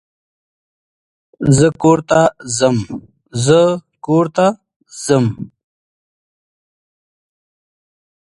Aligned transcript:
زه 1.57 1.67
کور 4.03 4.27
ته 4.35 4.45
ځم. 5.07 5.25